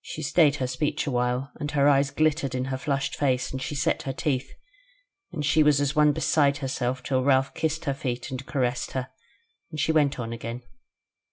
[0.00, 3.62] She stayed her speech a while, and her eyes glittered in her flushed face and
[3.62, 4.52] she set her teeth;
[5.30, 9.10] and she was as one beside herself till Ralph kissed her feet, and caressed her,
[9.70, 10.62] and she went on again.